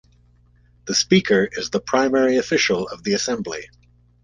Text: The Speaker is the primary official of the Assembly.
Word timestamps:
The 0.85 0.95
Speaker 0.95 1.47
is 1.51 1.69
the 1.69 1.79
primary 1.79 2.37
official 2.37 2.87
of 2.87 3.03
the 3.03 3.13
Assembly. 3.13 3.69